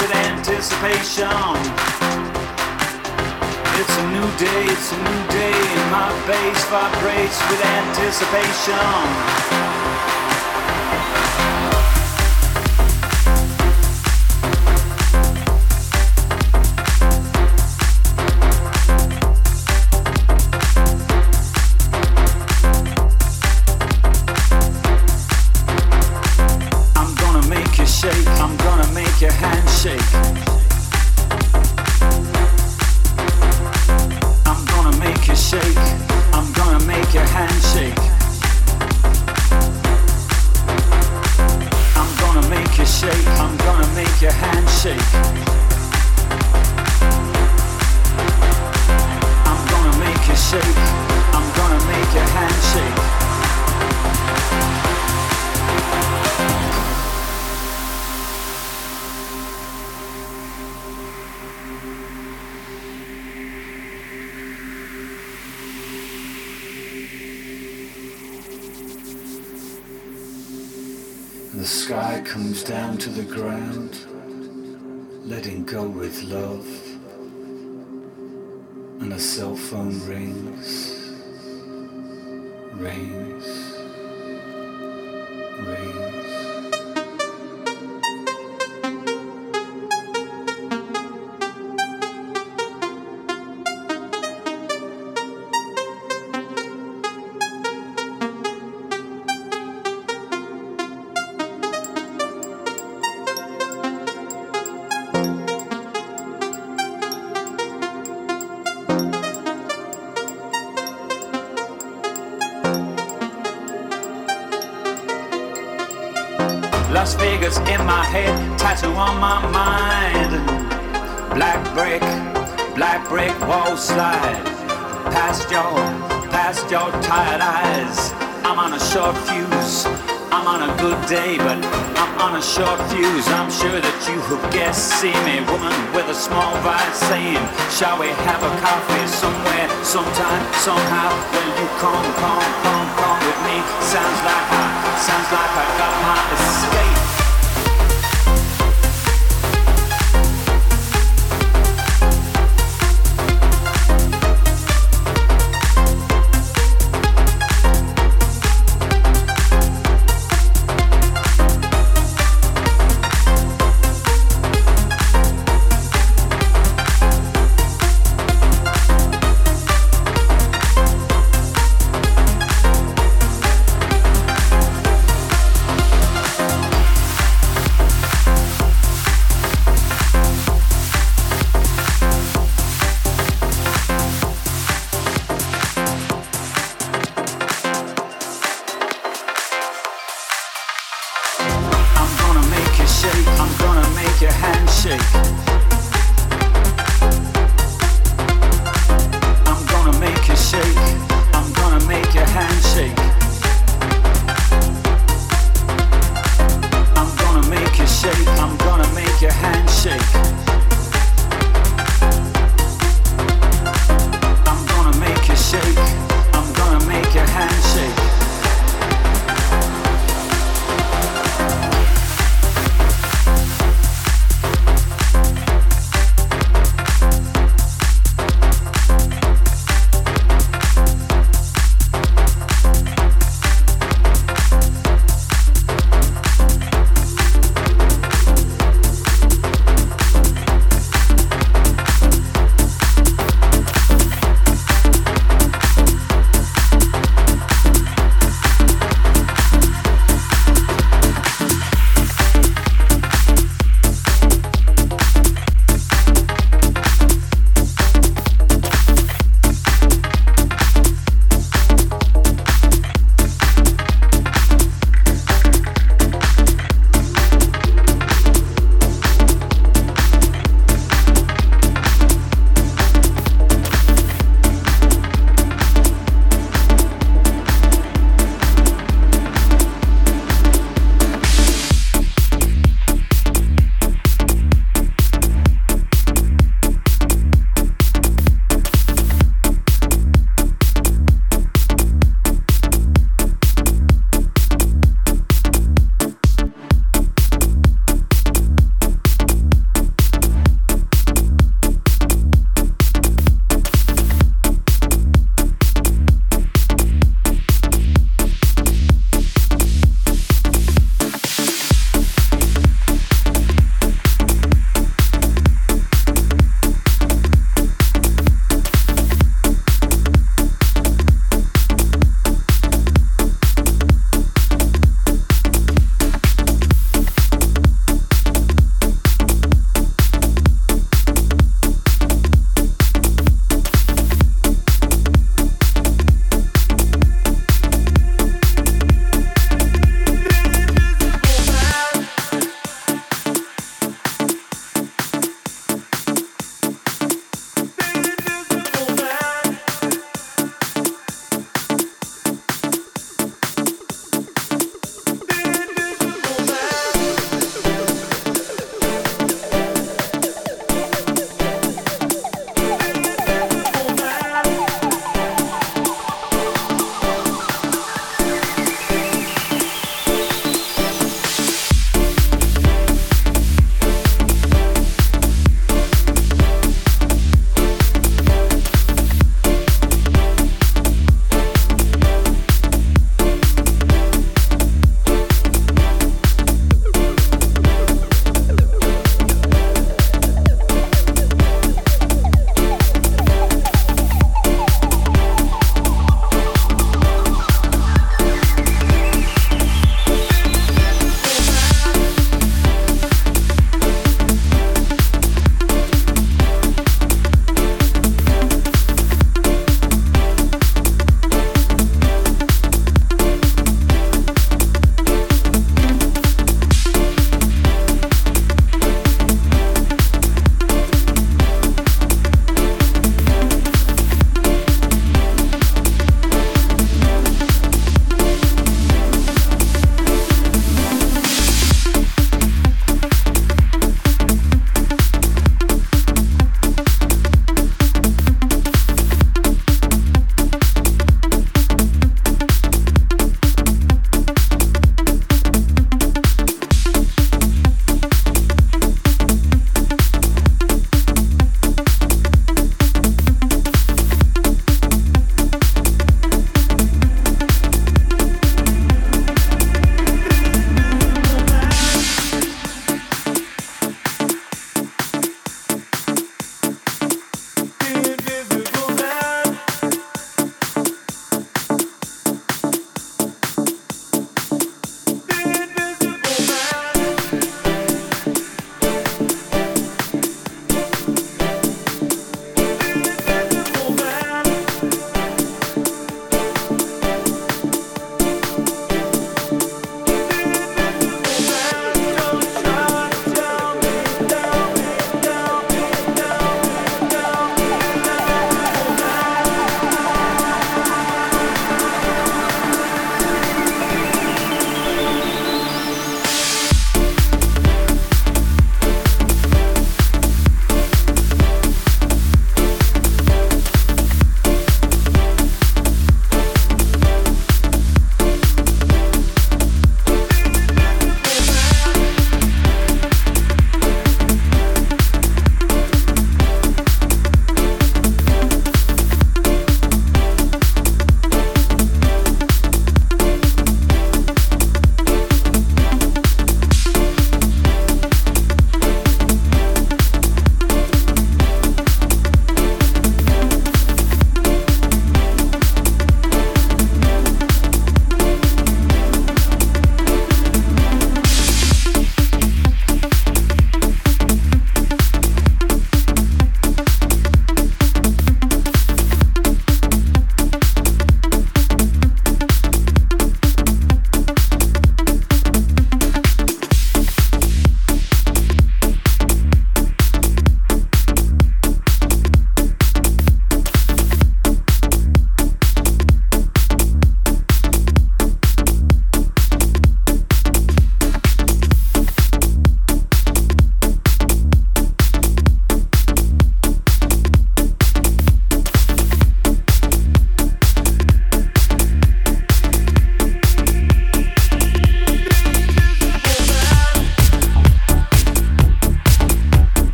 [0.00, 1.28] with anticipation.
[3.80, 9.77] It's a new day, it's a new day, and my bass vibrates with anticipation.